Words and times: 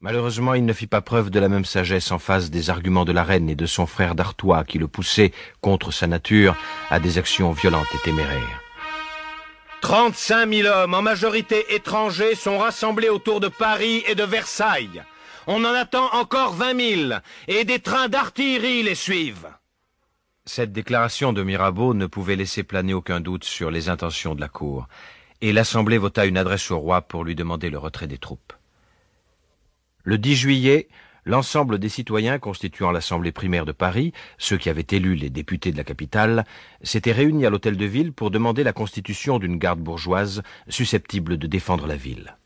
Malheureusement, 0.00 0.54
il 0.54 0.64
ne 0.64 0.72
fit 0.72 0.86
pas 0.86 1.00
preuve 1.00 1.28
de 1.28 1.40
la 1.40 1.48
même 1.48 1.64
sagesse 1.64 2.12
en 2.12 2.20
face 2.20 2.50
des 2.50 2.70
arguments 2.70 3.04
de 3.04 3.10
la 3.10 3.24
reine 3.24 3.50
et 3.50 3.56
de 3.56 3.66
son 3.66 3.84
frère 3.84 4.14
d'Artois 4.14 4.62
qui 4.62 4.78
le 4.78 4.86
poussaient, 4.86 5.32
contre 5.60 5.90
sa 5.90 6.06
nature, 6.06 6.54
à 6.88 7.00
des 7.00 7.18
actions 7.18 7.50
violentes 7.50 7.92
et 7.94 8.04
téméraires. 8.04 8.62
Trente-cinq 9.80 10.46
mille 10.46 10.68
hommes, 10.68 10.94
en 10.94 11.02
majorité 11.02 11.74
étrangers, 11.74 12.36
sont 12.36 12.58
rassemblés 12.58 13.08
autour 13.08 13.40
de 13.40 13.48
Paris 13.48 14.04
et 14.06 14.14
de 14.14 14.22
Versailles. 14.22 15.02
On 15.48 15.64
en 15.64 15.74
attend 15.74 16.08
encore 16.12 16.52
vingt 16.52 16.74
mille, 16.74 17.20
et 17.48 17.64
des 17.64 17.80
trains 17.80 18.08
d'artillerie 18.08 18.84
les 18.84 18.94
suivent. 18.94 19.48
Cette 20.44 20.72
déclaration 20.72 21.32
de 21.32 21.42
Mirabeau 21.42 21.92
ne 21.92 22.06
pouvait 22.06 22.36
laisser 22.36 22.62
planer 22.62 22.94
aucun 22.94 23.18
doute 23.18 23.44
sur 23.44 23.72
les 23.72 23.88
intentions 23.88 24.36
de 24.36 24.40
la 24.40 24.48
cour, 24.48 24.86
et 25.40 25.52
l'Assemblée 25.52 25.98
vota 25.98 26.24
une 26.24 26.38
adresse 26.38 26.70
au 26.70 26.78
roi 26.78 27.02
pour 27.02 27.24
lui 27.24 27.34
demander 27.34 27.68
le 27.68 27.78
retrait 27.78 28.06
des 28.06 28.18
troupes. 28.18 28.52
Le 30.08 30.16
10 30.16 30.36
juillet, 30.36 30.88
l'ensemble 31.26 31.78
des 31.78 31.90
citoyens 31.90 32.38
constituant 32.38 32.92
l'Assemblée 32.92 33.30
primaire 33.30 33.66
de 33.66 33.72
Paris, 33.72 34.14
ceux 34.38 34.56
qui 34.56 34.70
avaient 34.70 34.86
élu 34.90 35.14
les 35.16 35.28
députés 35.28 35.70
de 35.70 35.76
la 35.76 35.84
capitale, 35.84 36.46
s'étaient 36.82 37.12
réunis 37.12 37.44
à 37.44 37.50
l'hôtel 37.50 37.76
de 37.76 37.84
ville 37.84 38.14
pour 38.14 38.30
demander 38.30 38.62
la 38.62 38.72
constitution 38.72 39.38
d'une 39.38 39.58
garde 39.58 39.80
bourgeoise 39.80 40.42
susceptible 40.66 41.36
de 41.36 41.46
défendre 41.46 41.86
la 41.86 41.96
ville. 41.96 42.38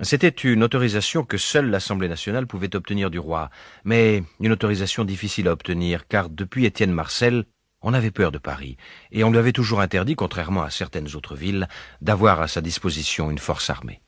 C'était 0.00 0.28
une 0.30 0.62
autorisation 0.62 1.24
que 1.24 1.36
seule 1.36 1.68
l'Assemblée 1.68 2.08
nationale 2.08 2.46
pouvait 2.46 2.74
obtenir 2.74 3.10
du 3.10 3.18
roi, 3.18 3.50
mais 3.84 4.22
une 4.40 4.52
autorisation 4.52 5.04
difficile 5.04 5.48
à 5.48 5.52
obtenir, 5.52 6.08
car 6.08 6.30
depuis 6.30 6.64
Étienne 6.64 6.92
Marcel, 6.92 7.44
on 7.82 7.92
avait 7.92 8.10
peur 8.10 8.32
de 8.32 8.38
Paris, 8.38 8.78
et 9.10 9.24
on 9.24 9.30
lui 9.30 9.36
avait 9.36 9.52
toujours 9.52 9.82
interdit, 9.82 10.14
contrairement 10.14 10.62
à 10.62 10.70
certaines 10.70 11.16
autres 11.16 11.36
villes, 11.36 11.68
d'avoir 12.00 12.40
à 12.40 12.48
sa 12.48 12.62
disposition 12.62 13.30
une 13.30 13.36
force 13.36 13.68
armée. 13.68 14.00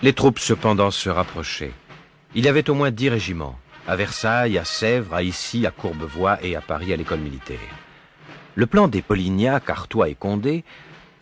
Les 0.00 0.12
troupes 0.12 0.38
cependant 0.38 0.92
se 0.92 1.08
rapprochaient. 1.08 1.72
Il 2.36 2.44
y 2.44 2.48
avait 2.48 2.70
au 2.70 2.74
moins 2.74 2.92
dix 2.92 3.08
régiments, 3.08 3.58
à 3.88 3.96
Versailles, 3.96 4.56
à 4.56 4.64
Sèvres, 4.64 5.12
à 5.12 5.24
Issy, 5.24 5.66
à 5.66 5.72
Courbevoie 5.72 6.38
et 6.40 6.54
à 6.54 6.60
Paris 6.60 6.92
à 6.92 6.96
l'école 6.96 7.18
militaire. 7.18 7.58
Le 8.54 8.66
plan 8.66 8.86
des 8.86 9.02
Polignac, 9.02 9.68
Artois 9.68 10.08
et 10.08 10.14
Condé 10.14 10.62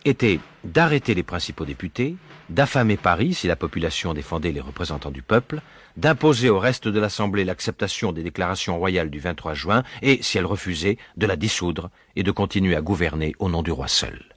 était 0.05 0.39
d'arrêter 0.63 1.15
les 1.15 1.23
principaux 1.23 1.65
députés, 1.65 2.17
d'affamer 2.49 2.97
Paris 2.97 3.33
si 3.33 3.47
la 3.47 3.55
population 3.55 4.13
défendait 4.13 4.51
les 4.51 4.61
représentants 4.61 5.09
du 5.09 5.23
peuple, 5.23 5.61
d'imposer 5.95 6.51
au 6.51 6.59
reste 6.59 6.87
de 6.87 6.99
l'Assemblée 6.99 7.45
l'acceptation 7.45 8.11
des 8.11 8.21
déclarations 8.21 8.77
royales 8.77 9.09
du 9.09 9.19
23 9.19 9.55
juin 9.55 9.81
et, 10.03 10.21
si 10.21 10.37
elle 10.37 10.45
refusait, 10.45 10.99
de 11.15 11.25
la 11.25 11.35
dissoudre 11.35 11.89
et 12.15 12.21
de 12.21 12.31
continuer 12.31 12.75
à 12.75 12.81
gouverner 12.81 13.33
au 13.39 13.49
nom 13.49 13.63
du 13.63 13.71
roi 13.71 13.87
seul. 13.87 14.36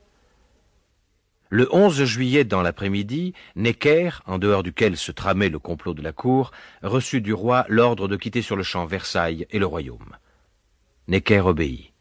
Le 1.53 1.69
11 1.75 2.05
juillet 2.05 2.45
dans 2.45 2.62
l'après-midi, 2.62 3.34
Necker, 3.56 4.11
en 4.27 4.39
dehors 4.39 4.62
duquel 4.62 4.97
se 4.97 5.11
tramait 5.11 5.48
le 5.48 5.59
complot 5.59 5.95
de 5.95 6.03
la 6.03 6.12
cour, 6.12 6.53
reçut 6.81 7.20
du 7.20 7.33
roi 7.33 7.67
l'ordre 7.69 8.06
de 8.06 8.15
quitter 8.15 8.41
sur 8.41 8.55
le 8.55 8.62
champ 8.62 8.87
Versailles 8.87 9.48
et 9.51 9.59
le 9.59 9.67
royaume. 9.67 10.17
Necker 11.09 11.41
obéit. 11.41 11.93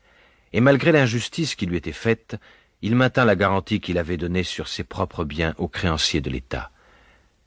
Et 0.54 0.62
malgré 0.62 0.92
l'injustice 0.92 1.56
qui 1.56 1.66
lui 1.66 1.78
était 1.78 1.92
faite, 1.92 2.36
il 2.84 2.96
maintint 2.96 3.26
la 3.26 3.36
garantie 3.36 3.80
qu'il 3.80 3.98
avait 3.98 4.18
donnée 4.18 4.44
sur 4.44 4.68
ses 4.68 4.84
propres 4.84 5.26
biens 5.26 5.56
aux 5.58 5.68
créanciers 5.68 6.22
de 6.22 6.30
l'État. 6.30 6.70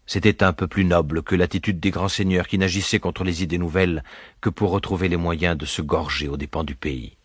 C'était 0.04 0.42
un 0.42 0.52
peu 0.52 0.66
plus 0.66 0.84
noble 0.84 1.22
que 1.22 1.36
l'attitude 1.36 1.78
des 1.78 1.92
grands 1.92 2.08
seigneurs 2.08 2.48
qui 2.48 2.58
n'agissaient 2.58 2.98
contre 2.98 3.22
les 3.22 3.44
idées 3.44 3.58
nouvelles 3.58 4.02
que 4.40 4.50
pour 4.50 4.72
retrouver 4.72 5.08
les 5.08 5.16
moyens 5.16 5.56
de 5.56 5.66
se 5.66 5.82
gorger 5.82 6.26
aux 6.26 6.36
dépens 6.36 6.64
du 6.64 6.74
pays. 6.74 7.16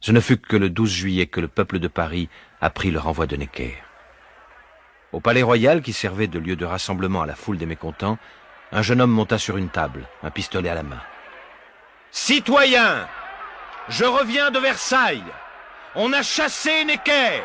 Ce 0.00 0.12
ne 0.12 0.20
fut 0.20 0.36
que 0.36 0.56
le 0.56 0.68
12 0.68 0.90
juillet 0.90 1.26
que 1.26 1.40
le 1.40 1.48
peuple 1.48 1.78
de 1.78 1.88
Paris 1.88 2.28
apprit 2.60 2.90
le 2.90 2.98
renvoi 2.98 3.26
de 3.26 3.36
Necker. 3.36 3.82
Au 5.12 5.20
palais 5.20 5.42
royal, 5.42 5.82
qui 5.82 5.92
servait 5.92 6.26
de 6.26 6.38
lieu 6.38 6.56
de 6.56 6.64
rassemblement 6.64 7.22
à 7.22 7.26
la 7.26 7.34
foule 7.34 7.58
des 7.58 7.66
mécontents, 7.66 8.18
un 8.72 8.82
jeune 8.82 9.00
homme 9.00 9.10
monta 9.10 9.38
sur 9.38 9.56
une 9.56 9.68
table, 9.68 10.06
un 10.22 10.30
pistolet 10.30 10.68
à 10.68 10.74
la 10.74 10.82
main. 10.82 11.00
Citoyens, 12.10 13.06
je 13.88 14.04
reviens 14.04 14.50
de 14.50 14.58
Versailles. 14.58 15.24
On 15.94 16.12
a 16.12 16.22
chassé 16.22 16.84
Necker. 16.84 17.42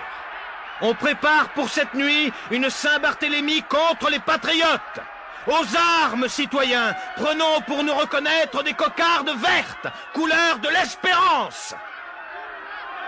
On 0.82 0.96
prépare 0.96 1.50
pour 1.50 1.70
cette 1.70 1.94
nuit 1.94 2.34
une 2.50 2.70
Saint-Barthélemy 2.70 3.64
contre 3.64 4.10
les 4.10 4.20
patriotes. 4.20 5.00
Aux 5.48 5.78
armes, 6.04 6.28
citoyens 6.28 6.96
Prenons 7.16 7.62
pour 7.68 7.84
nous 7.84 7.94
reconnaître 7.94 8.64
des 8.64 8.74
cocardes 8.74 9.36
vertes, 9.38 9.88
couleur 10.14 10.60
de 10.60 10.70
l'espérance 10.70 11.76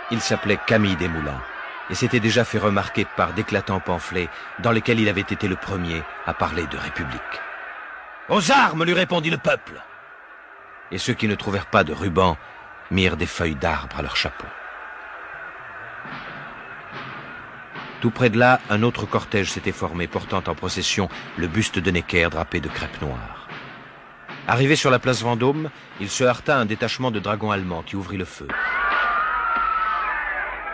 Il 0.09 0.21
s'appelait 0.21 0.59
Camille 0.65 0.95
Desmoulins 0.95 1.41
et 1.89 1.95
s'était 1.95 2.19
déjà 2.19 2.45
fait 2.45 2.57
remarquer 2.57 3.05
par 3.17 3.33
d'éclatants 3.33 3.79
pamphlets 3.79 4.29
dans 4.59 4.71
lesquels 4.71 4.99
il 4.99 5.09
avait 5.09 5.21
été 5.21 5.47
le 5.47 5.55
premier 5.55 6.01
à 6.25 6.33
parler 6.33 6.65
de 6.67 6.77
République. 6.77 7.21
Aux 8.29 8.51
armes, 8.51 8.85
lui 8.85 8.93
répondit 8.93 9.29
le 9.29 9.37
peuple. 9.37 9.81
Et 10.91 10.97
ceux 10.97 11.13
qui 11.13 11.27
ne 11.27 11.35
trouvèrent 11.35 11.65
pas 11.65 11.83
de 11.83 11.93
ruban 11.93 12.37
mirent 12.91 13.17
des 13.17 13.25
feuilles 13.25 13.55
d'arbre 13.55 13.97
à 13.99 14.01
leur 14.01 14.15
chapeau. 14.15 14.45
Tout 18.01 18.11
près 18.11 18.29
de 18.29 18.37
là, 18.37 18.59
un 18.69 18.83
autre 18.83 19.05
cortège 19.05 19.51
s'était 19.51 19.71
formé, 19.71 20.07
portant 20.07 20.43
en 20.47 20.55
procession 20.55 21.09
le 21.37 21.47
buste 21.47 21.79
de 21.79 21.89
Necker 21.89 22.29
drapé 22.29 22.59
de 22.59 22.67
crêpe 22.67 23.01
noire. 23.01 23.47
Arrivé 24.45 24.75
sur 24.75 24.91
la 24.91 24.99
place 24.99 25.21
Vendôme, 25.21 25.69
il 26.01 26.09
se 26.09 26.25
heurta 26.25 26.57
à 26.57 26.59
un 26.59 26.65
détachement 26.65 27.11
de 27.11 27.19
dragons 27.19 27.51
allemands 27.51 27.81
qui 27.81 27.95
ouvrit 27.95 28.17
le 28.17 28.25
feu. 28.25 28.47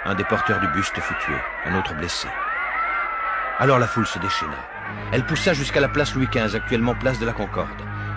Un 0.10 0.16
des 0.16 0.24
porteurs 0.24 0.60
du 0.60 0.68
buste 0.70 1.00
fut 1.00 1.14
tué, 1.24 1.36
un 1.68 1.78
autre 1.78 1.94
blessé. 1.94 2.28
Alors 3.60 3.78
la 3.78 3.86
foule 3.86 4.08
se 4.08 4.18
déchaîna. 4.18 4.58
Elle 5.12 5.24
poussa 5.24 5.54
jusqu'à 5.54 5.82
la 5.82 5.88
place 5.88 6.16
Louis 6.16 6.26
XV, 6.26 6.56
actuellement 6.56 6.96
place 6.96 7.20
de 7.20 7.28
la 7.28 7.32
Concorde. 7.32 7.70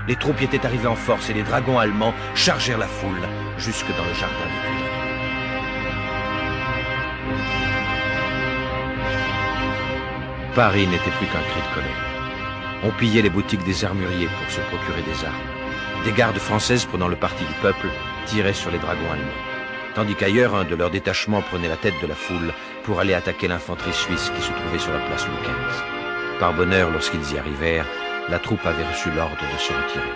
Les 0.08 0.16
troupes 0.16 0.41
y 0.41 0.44
étaient 0.44 0.64
arrivées 0.64 0.86
en 0.86 0.97
force 0.97 1.28
et 1.28 1.34
les 1.34 1.42
dragons 1.42 1.78
allemands 1.78 2.14
chargèrent 2.34 2.78
la 2.78 2.86
foule 2.86 3.20
jusque 3.58 3.94
dans 3.94 4.06
le 4.06 4.14
jardin 4.14 4.47
des 4.47 4.60
Tuileries. 4.62 4.91
Paris 10.54 10.86
n'était 10.86 11.10
plus 11.10 11.26
qu'un 11.26 11.42
cri 11.42 11.60
de 11.60 11.75
colère. 11.75 12.06
On 12.84 12.91
pillait 12.92 13.20
les 13.20 13.28
boutiques 13.28 13.64
des 13.64 13.84
armuriers 13.84 14.28
pour 14.28 14.50
se 14.50 14.62
procurer 14.62 15.02
des 15.02 15.26
armes. 15.26 16.06
Des 16.06 16.12
gardes 16.12 16.38
françaises 16.38 16.86
prenant 16.86 17.08
le 17.08 17.16
parti 17.16 17.44
du 17.44 17.54
peuple 17.60 17.88
tiraient 18.25 18.54
sur 18.54 18.70
les 18.70 18.78
dragons 18.78 19.12
allemands. 19.12 19.51
Tandis 19.94 20.14
qu'ailleurs, 20.14 20.54
un 20.54 20.64
de 20.64 20.75
leurs 20.75 20.91
détachements 20.91 21.42
prenait 21.42 21.69
la 21.69 21.76
tête 21.76 22.00
de 22.00 22.06
la 22.06 22.14
foule 22.14 22.54
pour 22.84 22.98
aller 22.98 23.12
attaquer 23.12 23.47
l'infanterie 23.47 23.92
suisse 23.92 24.30
qui 24.34 24.42
se 24.42 24.53
trouvait 24.53 24.78
sur 24.78 24.92
la 24.92 25.00
place 25.00 25.26
Louis 25.26 25.36
XV. 25.42 26.38
Par 26.41 26.54
bonheur, 26.54 26.91
lorsqu'ils 26.91 27.34
y 27.34 27.38
arrivèrent, 27.38 27.86
la 28.31 28.38
troupe 28.38 28.64
avait 28.64 28.88
reçu 28.88 29.10
l'ordre 29.10 29.36
de 29.36 29.58
se 29.58 29.72
retirer. 29.72 30.12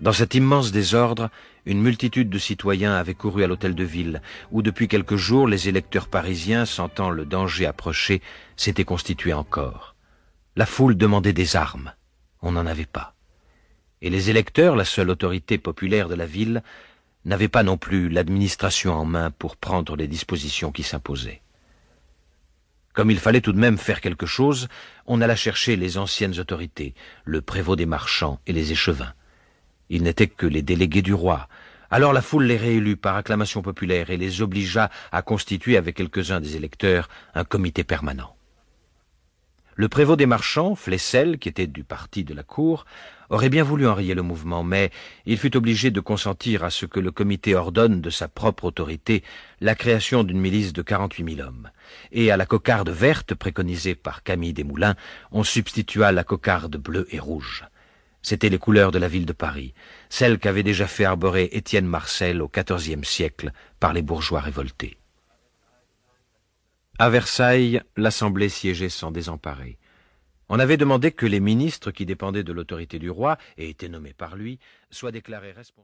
Dans 0.00 0.12
cet 0.12 0.34
immense 0.34 0.72
désordre, 0.72 1.28
une 1.64 1.82
multitude 1.82 2.30
de 2.30 2.38
citoyens 2.38 2.94
avait 2.94 3.14
couru 3.14 3.44
à 3.44 3.46
l'hôtel 3.46 3.74
de 3.74 3.84
ville, 3.84 4.22
où 4.50 4.62
depuis 4.62 4.88
quelques 4.88 5.16
jours 5.16 5.46
les 5.46 5.68
électeurs 5.68 6.08
parisiens, 6.08 6.64
sentant 6.64 7.10
le 7.10 7.24
danger 7.24 7.66
approcher, 7.66 8.20
s'étaient 8.56 8.84
constitués 8.84 9.32
encore. 9.32 9.94
La 10.58 10.66
foule 10.66 10.96
demandait 10.96 11.32
des 11.32 11.54
armes. 11.54 11.92
On 12.42 12.50
n'en 12.50 12.66
avait 12.66 12.84
pas. 12.84 13.14
Et 14.02 14.10
les 14.10 14.28
électeurs, 14.28 14.74
la 14.74 14.84
seule 14.84 15.08
autorité 15.08 15.56
populaire 15.56 16.08
de 16.08 16.16
la 16.16 16.26
ville, 16.26 16.64
n'avaient 17.24 17.46
pas 17.46 17.62
non 17.62 17.76
plus 17.76 18.08
l'administration 18.08 18.92
en 18.92 19.04
main 19.04 19.30
pour 19.30 19.56
prendre 19.56 19.94
les 19.94 20.08
dispositions 20.08 20.72
qui 20.72 20.82
s'imposaient. 20.82 21.42
Comme 22.92 23.12
il 23.12 23.20
fallait 23.20 23.40
tout 23.40 23.52
de 23.52 23.60
même 23.60 23.78
faire 23.78 24.00
quelque 24.00 24.26
chose, 24.26 24.66
on 25.06 25.20
alla 25.20 25.36
chercher 25.36 25.76
les 25.76 25.96
anciennes 25.96 26.40
autorités, 26.40 26.92
le 27.24 27.40
prévôt 27.40 27.76
des 27.76 27.86
marchands 27.86 28.40
et 28.48 28.52
les 28.52 28.72
échevins. 28.72 29.14
Ils 29.90 30.02
n'étaient 30.02 30.26
que 30.26 30.46
les 30.46 30.62
délégués 30.62 31.02
du 31.02 31.14
roi. 31.14 31.48
Alors 31.88 32.12
la 32.12 32.20
foule 32.20 32.46
les 32.46 32.56
réélut 32.56 32.96
par 32.96 33.14
acclamation 33.14 33.62
populaire 33.62 34.10
et 34.10 34.16
les 34.16 34.42
obligea 34.42 34.90
à 35.12 35.22
constituer 35.22 35.76
avec 35.76 35.94
quelques-uns 35.94 36.40
des 36.40 36.56
électeurs 36.56 37.08
un 37.36 37.44
comité 37.44 37.84
permanent. 37.84 38.34
Le 39.80 39.88
prévôt 39.88 40.16
des 40.16 40.26
marchands, 40.26 40.74
Flessel, 40.74 41.38
qui 41.38 41.48
était 41.48 41.68
du 41.68 41.84
parti 41.84 42.24
de 42.24 42.34
la 42.34 42.42
cour, 42.42 42.84
aurait 43.30 43.48
bien 43.48 43.62
voulu 43.62 43.86
enrayer 43.86 44.12
le 44.12 44.22
mouvement, 44.22 44.64
mais 44.64 44.90
il 45.24 45.38
fut 45.38 45.56
obligé 45.56 45.92
de 45.92 46.00
consentir 46.00 46.64
à 46.64 46.70
ce 46.70 46.84
que 46.84 46.98
le 46.98 47.12
comité 47.12 47.54
ordonne 47.54 48.00
de 48.00 48.10
sa 48.10 48.26
propre 48.26 48.64
autorité 48.64 49.22
la 49.60 49.76
création 49.76 50.24
d'une 50.24 50.40
milice 50.40 50.72
de 50.72 50.82
quarante-huit 50.82 51.22
mille 51.22 51.42
hommes. 51.42 51.70
Et 52.10 52.32
à 52.32 52.36
la 52.36 52.44
cocarde 52.44 52.90
verte 52.90 53.34
préconisée 53.34 53.94
par 53.94 54.24
Camille 54.24 54.52
Desmoulins, 54.52 54.96
on 55.30 55.44
substitua 55.44 56.10
la 56.10 56.24
cocarde 56.24 56.76
bleue 56.76 57.06
et 57.12 57.20
rouge. 57.20 57.64
C'étaient 58.20 58.48
les 58.48 58.58
couleurs 58.58 58.90
de 58.90 58.98
la 58.98 59.06
ville 59.06 59.26
de 59.26 59.32
Paris, 59.32 59.74
celles 60.08 60.40
qu'avait 60.40 60.64
déjà 60.64 60.88
fait 60.88 61.04
arborer 61.04 61.50
Étienne 61.52 61.86
Marcel 61.86 62.42
au 62.42 62.50
XIVe 62.52 63.04
siècle 63.04 63.52
par 63.78 63.92
les 63.92 64.02
bourgeois 64.02 64.40
révoltés. 64.40 64.97
À 67.00 67.10
Versailles, 67.10 67.80
l'Assemblée 67.96 68.48
siégeait 68.48 68.88
sans 68.88 69.12
désemparer. 69.12 69.78
On 70.48 70.58
avait 70.58 70.76
demandé 70.76 71.12
que 71.12 71.26
les 71.26 71.38
ministres 71.38 71.92
qui 71.92 72.04
dépendaient 72.04 72.42
de 72.42 72.52
l'autorité 72.52 72.98
du 72.98 73.08
roi 73.08 73.38
et 73.56 73.68
étaient 73.68 73.88
nommés 73.88 74.14
par 74.14 74.34
lui 74.34 74.58
soient 74.90 75.12
déclarés 75.12 75.52
responsables. 75.52 75.76